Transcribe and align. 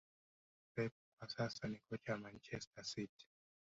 pep 0.75 0.93
kwa 1.19 1.29
sasa 1.29 1.67
ni 1.67 1.79
kocha 1.89 2.11
wa 2.11 2.17
Manchester 2.17 2.83
City 2.85 3.27